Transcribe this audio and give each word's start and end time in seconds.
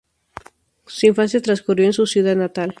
Su 0.87 1.05
infancia 1.05 1.39
transcurrió 1.43 1.85
en 1.85 1.93
su 1.93 2.07
ciudad 2.07 2.35
natal. 2.35 2.69